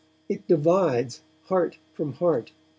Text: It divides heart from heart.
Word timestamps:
It 0.27 0.47
divides 0.47 1.21
heart 1.43 1.77
from 1.93 2.13
heart. 2.13 2.53